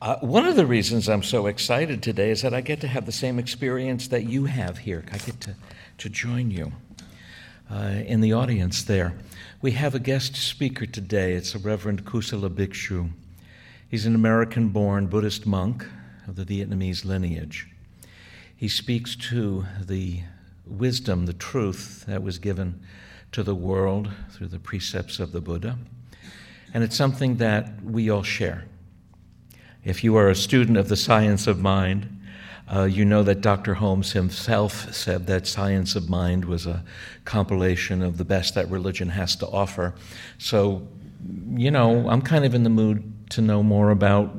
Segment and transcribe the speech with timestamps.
[0.00, 3.04] Uh, one of the reasons I'm so excited today is that I get to have
[3.04, 5.04] the same experience that you have here.
[5.10, 5.56] I get to,
[5.98, 6.72] to join you
[7.68, 9.14] uh, in the audience there.
[9.60, 11.32] We have a guest speaker today.
[11.32, 13.10] It's the Reverend Kusala Bhikshu.
[13.88, 15.84] He's an American born Buddhist monk
[16.28, 17.66] of the Vietnamese lineage.
[18.54, 20.20] He speaks to the
[20.64, 22.80] wisdom, the truth that was given
[23.32, 25.76] to the world through the precepts of the Buddha.
[26.72, 28.64] And it's something that we all share.
[29.84, 32.18] If you are a student of the science of mind,
[32.74, 33.74] uh, you know that Dr.
[33.74, 36.84] Holmes himself said that Science of Mind was a
[37.24, 39.94] compilation of the best that religion has to offer.
[40.36, 40.86] So,
[41.54, 44.34] you know, I'm kind of in the mood to know more about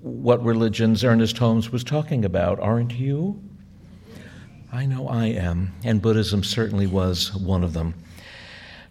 [0.00, 3.42] what religions Ernest Holmes was talking about, aren't you?
[4.72, 7.94] I know I am, and Buddhism certainly was one of them.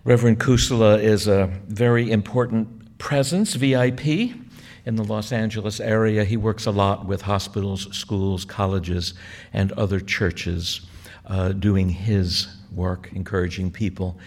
[0.04, 4.36] Reverend Kusala is a very important presence, VIP,
[4.86, 6.24] in the Los Angeles area.
[6.24, 9.14] He works a lot with hospitals, schools, colleges,
[9.54, 10.82] and other churches,
[11.26, 14.18] uh, doing his work, encouraging people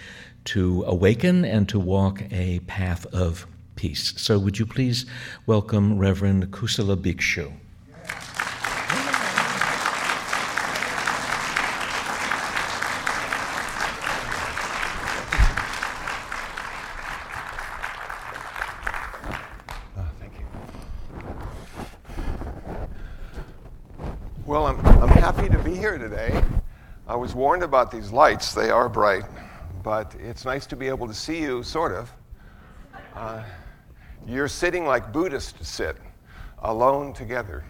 [0.44, 4.14] to awaken and to walk a path of peace.
[4.16, 5.06] So, would you please
[5.46, 7.52] welcome Reverend Kusala Bhikshu?
[27.24, 28.52] Was warned about these lights.
[28.52, 29.24] They are bright,
[29.82, 32.12] but it's nice to be able to see you, sort of.
[33.14, 33.42] Uh,
[34.26, 35.96] you're sitting like Buddhists sit,
[36.62, 37.64] alone together.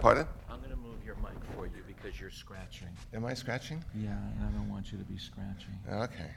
[0.00, 0.26] Pardon?
[0.50, 2.88] I'm going to move your mic for you because you're scratching.
[3.14, 3.82] Am I scratching?
[3.94, 5.78] Yeah, and I don't want you to be scratching.
[5.90, 6.30] Okay.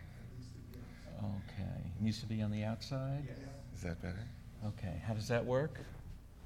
[1.19, 1.79] Okay.
[1.97, 3.27] It needs to be on the outside?
[3.75, 4.27] Is that better?
[4.67, 5.01] Okay.
[5.05, 5.79] How does that work?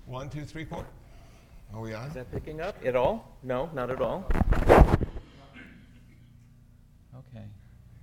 [0.05, 0.85] One, two, three, four.
[1.73, 2.07] Are we on?
[2.07, 3.37] Is that picking up at all?
[3.41, 4.25] No, not at all.
[7.15, 7.45] Okay.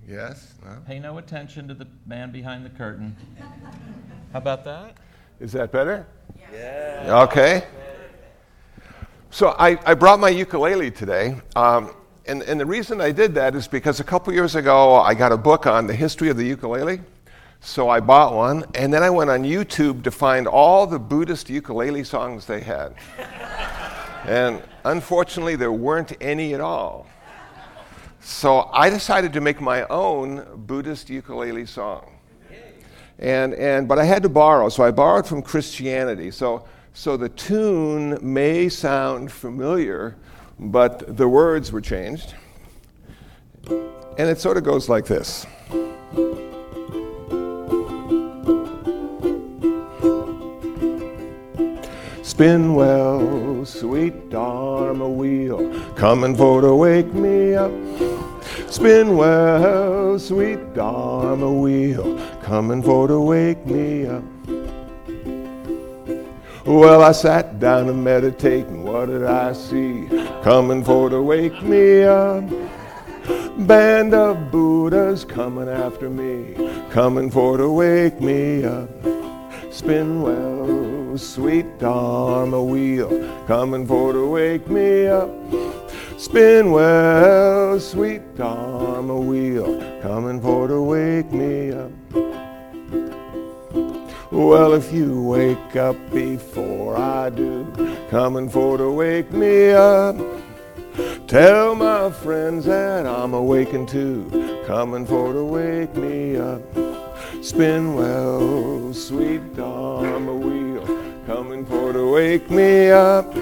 [0.06, 0.54] Yes?
[0.64, 0.78] No?
[0.86, 3.16] Pay no attention to the man behind the curtain.
[4.32, 4.96] How about that?
[5.38, 6.06] Is that better?
[6.52, 7.24] Yeah.
[7.28, 7.64] Okay.
[9.30, 11.40] So I, I brought my ukulele today.
[11.54, 11.94] Um,
[12.26, 15.30] and, and the reason I did that is because a couple years ago I got
[15.30, 17.00] a book on the history of the ukulele.
[17.62, 21.50] So I bought one, and then I went on YouTube to find all the Buddhist
[21.50, 22.94] ukulele songs they had.
[24.24, 27.06] and unfortunately, there weren't any at all.
[28.20, 32.16] So I decided to make my own Buddhist ukulele song.
[33.18, 36.30] And, and, but I had to borrow, so I borrowed from Christianity.
[36.30, 40.16] So, so the tune may sound familiar,
[40.58, 42.34] but the words were changed.
[43.68, 45.46] And it sort of goes like this.
[52.40, 57.70] Spin well, sweet Dharma wheel, coming for to wake me up.
[58.70, 64.24] Spin well, sweet Dharma wheel, coming for to wake me up.
[66.64, 68.84] Well, I sat down to meditate, and.
[68.84, 70.08] What did I see?
[70.42, 72.42] Coming for to wake me up.
[73.66, 76.54] Band of Buddhas coming after me,
[76.88, 78.88] coming for to wake me up.
[79.70, 80.79] Spin well,
[81.20, 83.08] sweet Dharma wheel,
[83.46, 85.30] coming for to wake me up.
[86.16, 91.90] Spin well, sweet Dharma wheel, coming for to wake me up.
[94.32, 97.66] Well, if you wake up before I do,
[98.10, 100.16] coming for to wake me up.
[101.26, 106.62] Tell my friends that I'm awakened too, coming for to wake me up.
[107.42, 110.69] Spin well, sweet Dharma wheel,
[111.40, 113.34] coming for to wake me up.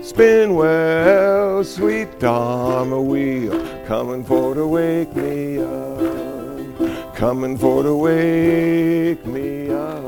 [0.00, 7.16] Spin well, sweet Dharma wheel, coming for to wake me up.
[7.16, 10.04] Coming for to wake me up.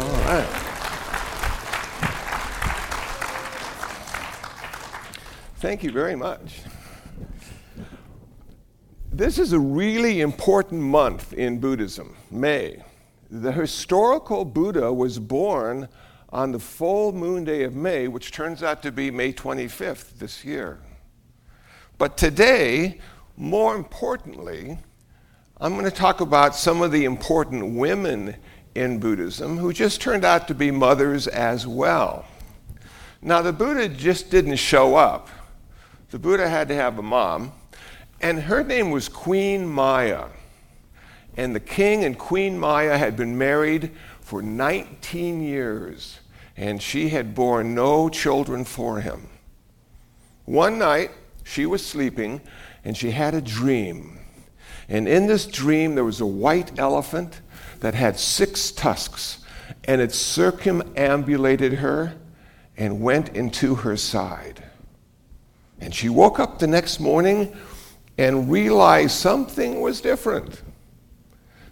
[0.00, 0.48] All right.
[5.58, 6.62] Thank you very much.
[9.12, 12.82] This is a really important month in Buddhism, May.
[13.30, 15.88] The historical Buddha was born
[16.30, 20.44] on the full moon day of May, which turns out to be May 25th this
[20.44, 20.78] year.
[21.98, 23.00] But today,
[23.36, 24.78] more importantly,
[25.58, 28.36] I'm going to talk about some of the important women
[28.74, 32.26] in Buddhism who just turned out to be mothers as well.
[33.22, 35.28] Now, the Buddha just didn't show up.
[36.10, 37.52] The Buddha had to have a mom,
[38.20, 40.26] And her name was Queen Maya.
[41.36, 43.90] And the king and Queen Maya had been married
[44.20, 46.20] for 19 years,
[46.56, 49.28] and she had borne no children for him.
[50.46, 51.10] One night,
[51.44, 52.40] she was sleeping,
[52.84, 54.18] and she had a dream.
[54.88, 57.40] And in this dream, there was a white elephant
[57.80, 59.44] that had six tusks,
[59.84, 62.14] and it circumambulated her
[62.76, 64.62] and went into her side.
[65.80, 67.54] And she woke up the next morning
[68.16, 70.62] and realized something was different.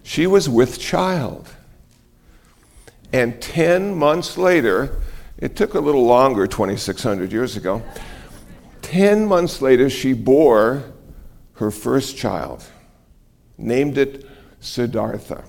[0.05, 1.49] She was with child.
[3.13, 5.01] And 10 months later,
[5.39, 7.83] it took a little longer, 2,600 years ago.
[8.83, 10.85] 10 months later, she bore
[11.55, 12.63] her first child,
[13.57, 14.29] named it
[14.61, 15.45] Siddhartha.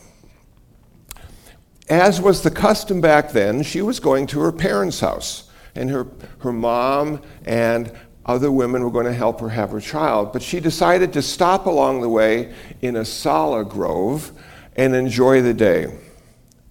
[1.89, 6.07] As was the custom back then, she was going to her parents' house, and her,
[6.39, 7.91] her mom and
[8.25, 10.33] other women were going to help her have her child.
[10.33, 14.31] But she decided to stop along the way in a sala grove
[14.75, 15.95] and enjoy the day.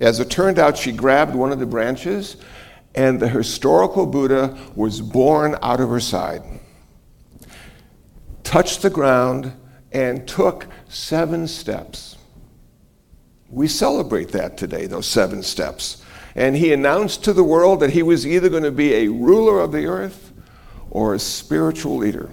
[0.00, 2.36] As it turned out, she grabbed one of the branches,
[2.94, 6.42] and the historical Buddha was born out of her side,
[8.42, 9.52] touched the ground,
[9.92, 12.16] and took seven steps.
[13.48, 16.02] We celebrate that today, those seven steps.
[16.34, 19.60] And he announced to the world that he was either going to be a ruler
[19.60, 20.32] of the earth
[20.94, 22.30] or a spiritual leader.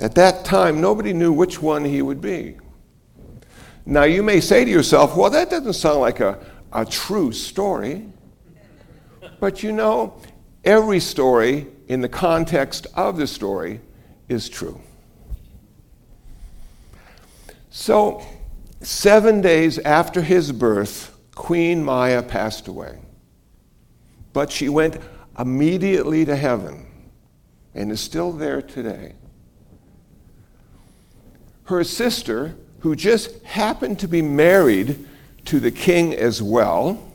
[0.00, 2.56] At that time, nobody knew which one he would be.
[3.84, 8.08] Now, you may say to yourself, well, that doesn't sound like a, a true story.
[9.38, 10.20] But you know,
[10.64, 13.80] every story in the context of the story
[14.28, 14.80] is true.
[17.70, 18.24] So,
[18.80, 22.98] seven days after his birth, Queen Maya passed away.
[24.32, 24.98] But she went
[25.38, 26.86] immediately to heaven
[27.74, 29.14] and is still there today.
[31.64, 35.06] Her sister, who just happened to be married
[35.44, 37.12] to the king as well,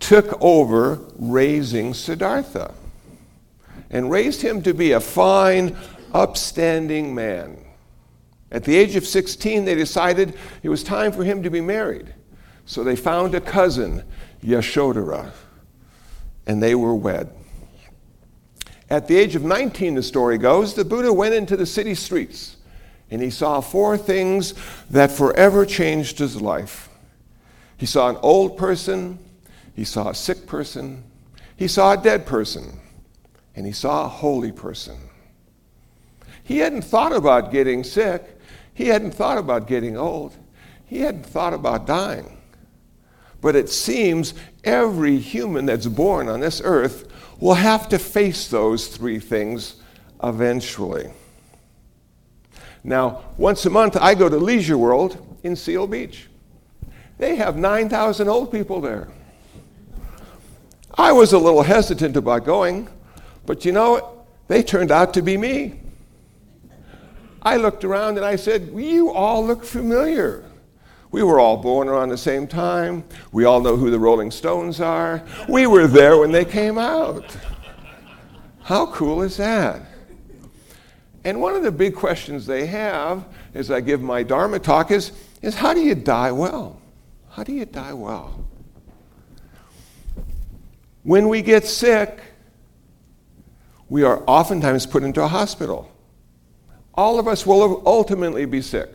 [0.00, 2.74] took over raising Siddhartha
[3.90, 5.76] and raised him to be a fine,
[6.12, 7.58] upstanding man.
[8.50, 12.12] At the age of 16, they decided it was time for him to be married.
[12.64, 14.02] So they found a cousin,
[14.42, 15.30] Yashodhara,
[16.46, 17.30] and they were wed.
[18.90, 22.56] At the age of 19, the story goes, the Buddha went into the city streets
[23.12, 24.54] and he saw four things
[24.88, 26.88] that forever changed his life.
[27.76, 29.18] He saw an old person,
[29.74, 31.04] he saw a sick person,
[31.54, 32.80] he saw a dead person,
[33.54, 34.96] and he saw a holy person.
[36.42, 38.38] He hadn't thought about getting sick,
[38.72, 40.34] he hadn't thought about getting old,
[40.86, 42.38] he hadn't thought about dying.
[43.42, 44.32] But it seems
[44.64, 49.76] every human that's born on this earth will have to face those three things
[50.22, 51.10] eventually.
[52.84, 56.28] Now, once a month, I go to Leisure World in Seal Beach.
[57.18, 59.08] They have 9,000 old people there.
[60.94, 62.88] I was a little hesitant about going,
[63.44, 65.80] but you know, they turned out to be me.
[67.42, 70.44] I looked around and I said, You all look familiar.
[71.12, 73.04] We were all born around the same time.
[73.32, 75.22] We all know who the Rolling Stones are.
[75.46, 77.36] We were there when they came out.
[78.62, 79.82] How cool is that?
[81.24, 83.24] And one of the big questions they have
[83.54, 86.80] as I give my Dharma talk is, is how do you die well?
[87.30, 88.44] How do you die well?
[91.02, 92.20] When we get sick,
[93.88, 95.92] we are oftentimes put into a hospital.
[96.94, 98.90] All of us will ultimately be sick.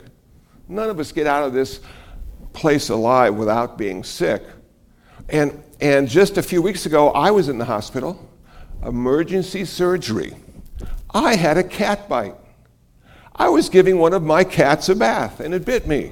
[0.67, 1.79] None of us get out of this
[2.57, 4.43] place alive without being sick.
[5.29, 8.29] And, and just a few weeks ago, I was in the hospital,
[8.83, 10.35] emergency surgery.
[11.13, 12.35] I had a cat bite.
[13.35, 16.11] I was giving one of my cats a bath and it bit me.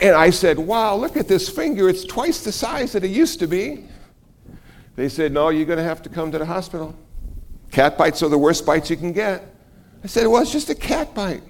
[0.00, 1.88] And I said, Wow, look at this finger.
[1.88, 3.84] It's twice the size that it used to be.
[4.96, 6.96] They said, No, you're going to have to come to the hospital.
[7.72, 9.54] Cat bites are the worst bites you can get.
[10.02, 11.42] I said, Well, it's just a cat bite.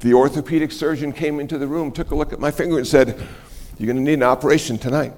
[0.00, 3.08] The orthopedic surgeon came into the room, took a look at my finger, and said,
[3.78, 5.12] You're going to need an operation tonight.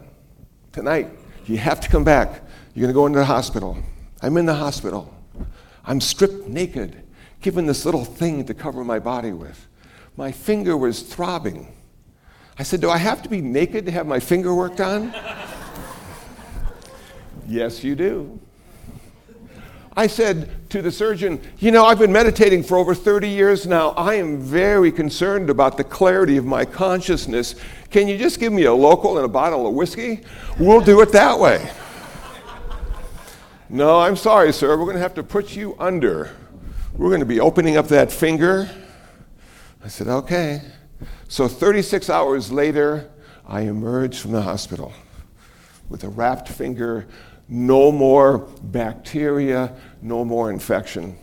[0.73, 1.11] Tonight.
[1.47, 2.43] You have to come back.
[2.75, 3.79] You're going to go into the hospital.
[4.23, 5.15] I'm in the hospital.
[5.85, 7.03] I'm stripped naked,
[7.41, 9.67] given this little thing to cover my body with.
[10.17, 11.75] My finger was throbbing.
[12.59, 15.13] I said, Do I have to be naked to have my finger worked on?
[17.47, 18.41] yes, you do.
[19.97, 23.91] I said to the surgeon, You know, I've been meditating for over 30 years now.
[23.91, 27.57] I am very concerned about the clarity of my consciousness.
[27.91, 30.21] Can you just give me a local and a bottle of whiskey?
[30.59, 31.71] We'll do it that way.
[33.69, 34.77] no, I'm sorry, sir.
[34.79, 36.31] We're going to have to put you under.
[36.95, 38.71] we're going to be opening up that finger.
[39.85, 40.63] I said, Okay.
[41.29, 43.09] So 36 hours later,
[43.47, 44.93] I emerged from the hospital
[45.89, 47.07] with a wrapped finger,
[47.51, 51.19] no more bacteria, no more infection.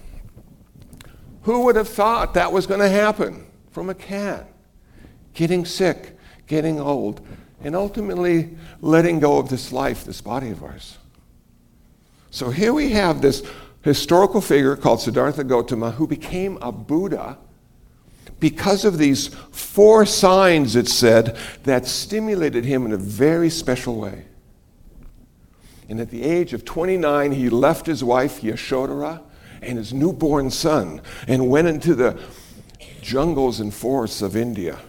[1.44, 4.48] Who would have thought that was going to happen from a cat?
[5.34, 7.26] Getting sick, getting old,
[7.64, 10.98] and ultimately letting go of this life, this body of ours.
[12.30, 13.42] So here we have this
[13.82, 17.38] historical figure called Siddhartha Gautama who became a Buddha
[18.42, 24.26] because of these four signs, it said, that stimulated him in a very special way.
[25.90, 29.22] And at the age of 29, he left his wife, Yashodhara,
[29.62, 32.20] and his newborn son and went into the
[33.02, 34.80] jungles and forests of India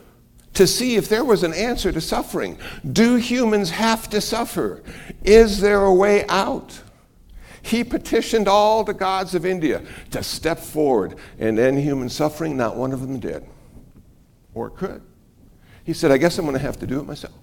[0.54, 2.58] to see if there was an answer to suffering.
[2.92, 4.82] Do humans have to suffer?
[5.22, 6.82] Is there a way out?
[7.62, 12.56] He petitioned all the gods of India to step forward and end human suffering.
[12.56, 13.46] Not one of them did,
[14.54, 15.02] or could.
[15.84, 17.34] He said, I guess I'm going to have to do it myself.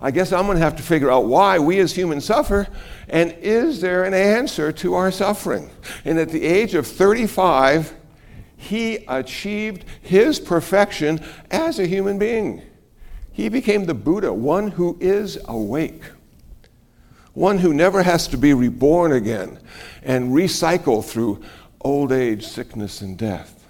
[0.00, 2.68] I guess I'm going to have to figure out why we as humans suffer
[3.08, 5.70] and is there an answer to our suffering?
[6.04, 7.94] And at the age of 35,
[8.56, 12.62] he achieved his perfection as a human being.
[13.32, 16.02] He became the Buddha, one who is awake
[17.36, 19.58] one who never has to be reborn again
[20.02, 21.38] and recycle through
[21.82, 23.66] old age, sickness, and death,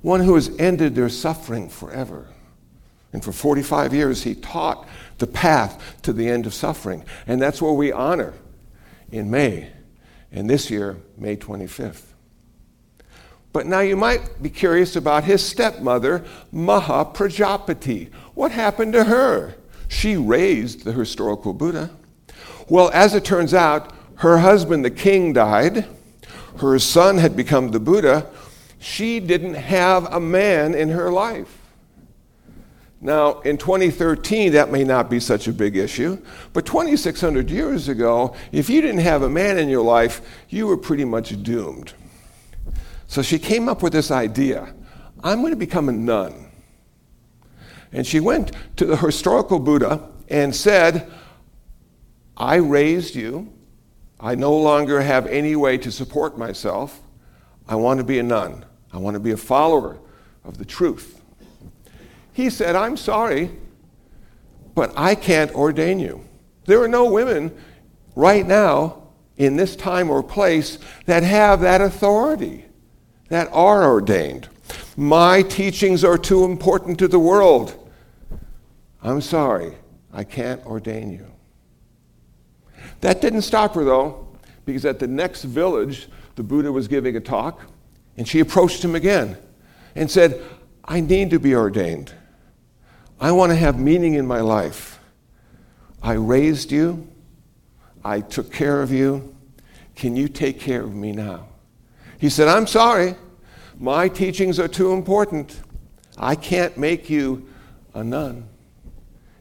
[0.00, 2.28] one who has ended their suffering forever.
[3.14, 7.04] And for 45 years, he taught the path to the end of suffering.
[7.28, 8.34] And that's what we honor
[9.12, 9.70] in May,
[10.32, 12.06] and this year, May 25th.
[13.52, 18.10] But now you might be curious about his stepmother, Maha Prajapati.
[18.34, 19.54] What happened to her?
[19.86, 21.90] She raised the historical Buddha.
[22.68, 25.86] Well, as it turns out, her husband, the king, died.
[26.58, 28.28] Her son had become the Buddha.
[28.80, 31.60] She didn't have a man in her life.
[33.04, 36.16] Now, in 2013, that may not be such a big issue,
[36.54, 40.78] but 2,600 years ago, if you didn't have a man in your life, you were
[40.78, 41.92] pretty much doomed.
[43.06, 44.74] So she came up with this idea
[45.22, 46.50] I'm going to become a nun.
[47.92, 51.12] And she went to the historical Buddha and said,
[52.38, 53.52] I raised you.
[54.18, 57.02] I no longer have any way to support myself.
[57.68, 58.64] I want to be a nun.
[58.94, 59.98] I want to be a follower
[60.42, 61.20] of the truth.
[62.34, 63.52] He said, I'm sorry,
[64.74, 66.24] but I can't ordain you.
[66.66, 67.56] There are no women
[68.16, 69.04] right now
[69.36, 72.64] in this time or place that have that authority,
[73.28, 74.48] that are ordained.
[74.96, 77.88] My teachings are too important to the world.
[79.00, 79.74] I'm sorry,
[80.12, 81.26] I can't ordain you.
[83.00, 84.26] That didn't stop her, though,
[84.64, 87.60] because at the next village, the Buddha was giving a talk,
[88.16, 89.36] and she approached him again
[89.94, 90.42] and said,
[90.84, 92.12] I need to be ordained.
[93.24, 95.00] I want to have meaning in my life.
[96.02, 97.08] I raised you,
[98.04, 99.34] I took care of you.
[99.96, 101.48] Can you take care of me now?
[102.18, 103.14] He said, I'm sorry.
[103.80, 105.58] My teachings are too important.
[106.18, 107.48] I can't make you
[107.94, 108.46] a nun.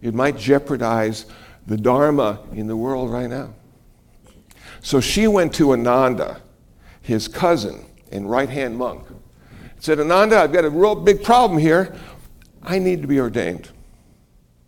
[0.01, 1.25] It might jeopardize
[1.67, 3.53] the Dharma in the world right now.
[4.81, 6.39] So she went to Ananda,
[7.01, 9.05] his cousin and right hand monk,
[9.79, 11.93] said, Ananda, I've got a real big problem here.
[12.63, 13.69] I need to be ordained.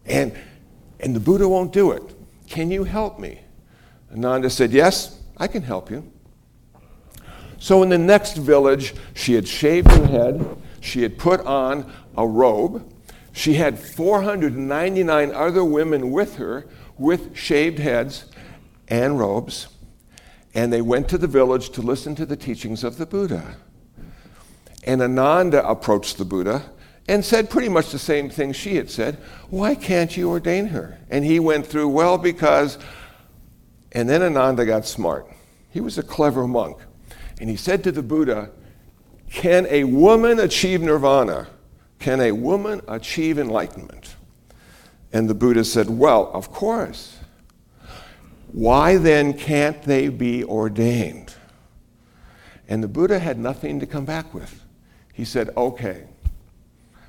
[0.06, 0.38] And,
[1.00, 2.04] and the Buddha won't do it.
[2.48, 3.40] Can you help me?
[4.12, 6.12] Ananda said, Yes, I can help you.
[7.58, 10.46] So in the next village, she had shaved her head,
[10.82, 12.92] she had put on a robe,
[13.32, 18.26] she had 499 other women with her with shaved heads
[18.88, 19.68] and robes,
[20.54, 23.58] and they went to the village to listen to the teachings of the Buddha.
[24.84, 26.72] And Ananda approached the Buddha
[27.08, 29.16] and said pretty much the same thing she had said.
[29.50, 30.98] Why can't you ordain her?
[31.10, 32.78] And he went through, well, because.
[33.92, 35.28] And then Ananda got smart.
[35.70, 36.80] He was a clever monk.
[37.40, 38.50] And he said to the Buddha,
[39.30, 41.48] Can a woman achieve nirvana?
[42.00, 44.16] Can a woman achieve enlightenment?
[45.14, 47.18] And the Buddha said, Well, of course.
[48.52, 51.36] Why then can't they be ordained?
[52.68, 54.64] And the Buddha had nothing to come back with.
[55.14, 56.06] He said, Okay.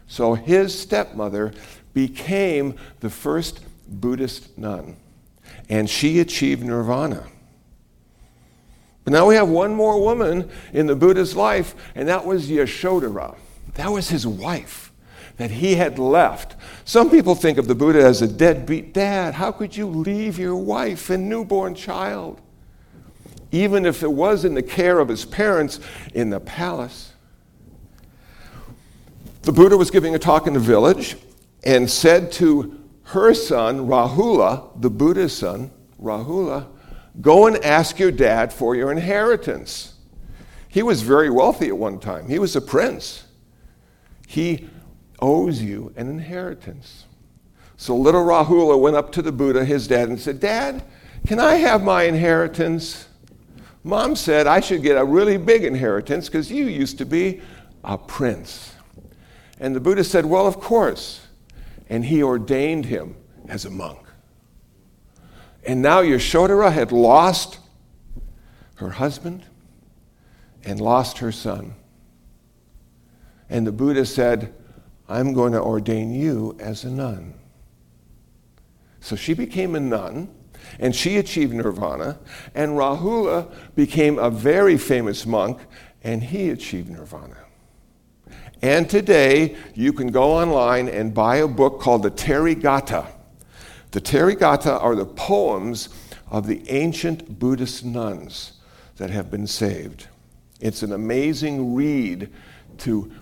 [0.06, 1.52] So his stepmother
[1.94, 4.96] became the first Buddhist nun,
[5.68, 7.26] and she achieved nirvana.
[9.04, 13.36] But now we have one more woman in the Buddha's life, and that was Yashodhara.
[13.75, 14.92] That was his wife
[15.36, 16.56] that he had left.
[16.84, 19.34] Some people think of the Buddha as a deadbeat dad.
[19.34, 22.40] How could you leave your wife and newborn child?
[23.52, 25.80] even if it was in the care of his parents
[26.14, 27.12] in the palace.
[29.46, 31.14] The Buddha was giving a talk in the village
[31.62, 35.70] and said to her son, Rahula, the Buddha's son,
[36.02, 36.66] Rahula,
[37.20, 39.94] go and ask your dad for your inheritance.
[40.66, 43.22] He was very wealthy at one time, he was a prince.
[44.26, 44.68] He
[45.20, 47.04] owes you an inheritance.
[47.76, 50.82] So little Rahula went up to the Buddha, his dad, and said, Dad,
[51.24, 53.06] can I have my inheritance?
[53.84, 57.42] Mom said I should get a really big inheritance because you used to be
[57.84, 58.72] a prince.
[59.58, 61.26] And the Buddha said, Well, of course.
[61.88, 63.16] And he ordained him
[63.48, 64.00] as a monk.
[65.64, 67.58] And now Yashodhara had lost
[68.76, 69.44] her husband
[70.64, 71.75] and lost her son.
[73.48, 74.52] And the Buddha said,
[75.08, 77.34] I'm going to ordain you as a nun.
[79.00, 80.28] So she became a nun
[80.78, 82.18] and she achieved nirvana.
[82.54, 85.60] And Rahula became a very famous monk,
[86.02, 87.45] and he achieved nirvana.
[88.62, 93.06] And today, you can go online and buy a book called the Therigatha.
[93.90, 95.90] The Therigatha are the poems
[96.28, 98.52] of the ancient Buddhist nuns
[98.96, 100.08] that have been saved.
[100.60, 102.30] It's an amazing read
[102.78, 103.12] to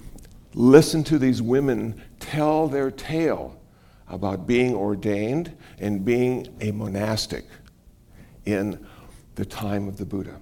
[0.55, 3.61] listen to these women tell their tale
[4.09, 7.45] about being ordained and being a monastic
[8.45, 8.87] in
[9.35, 10.41] the time of the Buddha.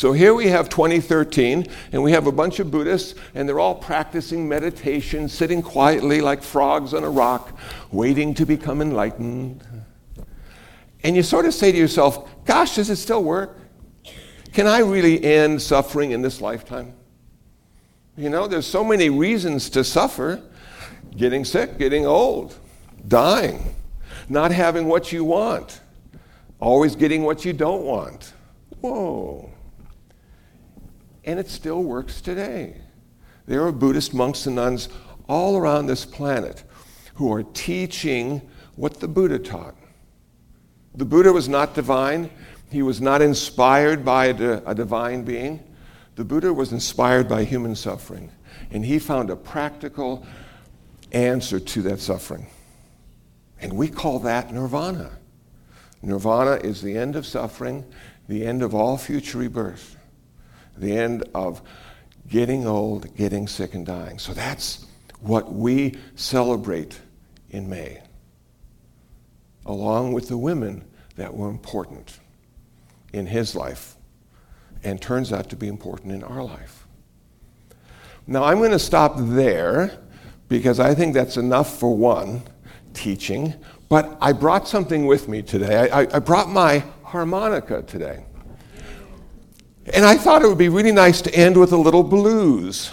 [0.00, 3.74] So here we have 2013, and we have a bunch of Buddhists, and they're all
[3.74, 7.58] practicing meditation, sitting quietly like frogs on a rock,
[7.92, 9.62] waiting to become enlightened.
[11.04, 13.58] And you sort of say to yourself, Gosh, does it still work?
[14.54, 16.94] Can I really end suffering in this lifetime?
[18.16, 20.42] You know, there's so many reasons to suffer
[21.14, 22.56] getting sick, getting old,
[23.06, 23.74] dying,
[24.30, 25.82] not having what you want,
[26.58, 28.32] always getting what you don't want.
[28.80, 29.49] Whoa.
[31.30, 32.74] And it still works today.
[33.46, 34.88] There are Buddhist monks and nuns
[35.28, 36.64] all around this planet
[37.14, 38.42] who are teaching
[38.74, 39.76] what the Buddha taught.
[40.96, 42.30] The Buddha was not divine,
[42.68, 45.62] he was not inspired by a, a divine being.
[46.16, 48.32] The Buddha was inspired by human suffering,
[48.72, 50.26] and he found a practical
[51.12, 52.48] answer to that suffering.
[53.60, 55.12] And we call that nirvana.
[56.02, 57.84] Nirvana is the end of suffering,
[58.26, 59.96] the end of all future rebirth,
[60.80, 61.62] the end of
[62.28, 64.18] getting old, getting sick, and dying.
[64.18, 64.86] So that's
[65.20, 67.00] what we celebrate
[67.50, 68.02] in May,
[69.66, 70.84] along with the women
[71.16, 72.20] that were important
[73.12, 73.96] in his life
[74.82, 76.86] and turns out to be important in our life.
[78.26, 79.98] Now, I'm going to stop there
[80.48, 82.42] because I think that's enough for one
[82.94, 83.54] teaching.
[83.88, 85.90] But I brought something with me today.
[85.90, 88.24] I, I, brought my harmonica today.
[89.92, 92.92] And I thought it would be really nice to end with a little blues.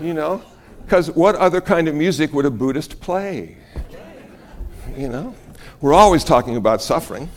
[0.00, 0.42] you know?
[0.84, 3.56] Because what other kind of music would a Buddhist play?
[4.96, 5.34] You know?
[5.80, 7.30] We're always talking about suffering.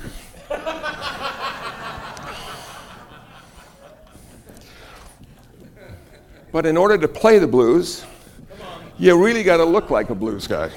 [6.52, 8.04] but in order to play the blues,
[8.98, 10.72] you really got to look like a blues guy.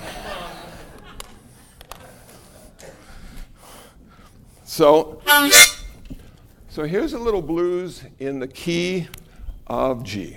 [4.64, 5.22] So,
[6.74, 9.06] so here's a little blues in the key
[9.68, 10.36] of G.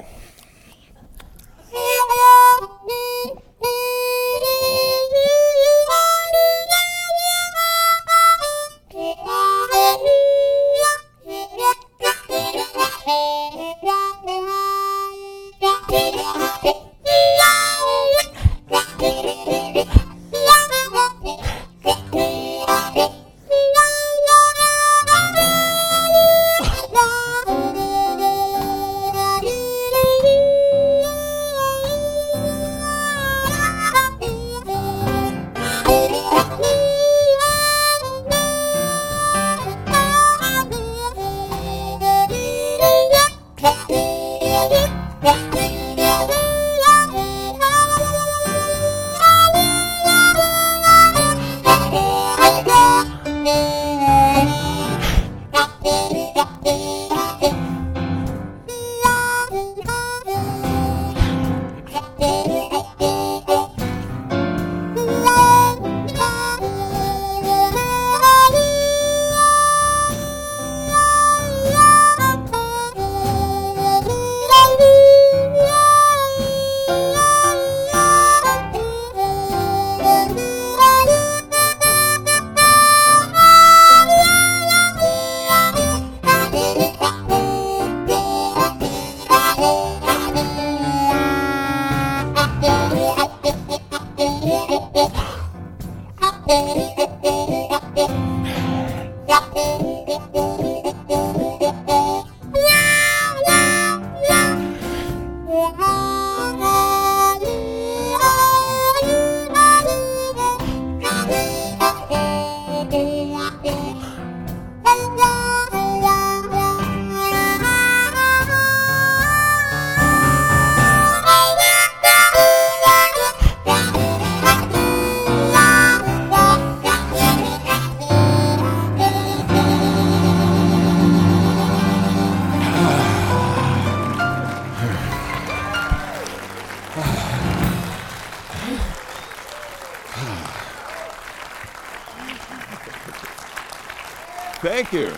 [144.90, 145.17] You.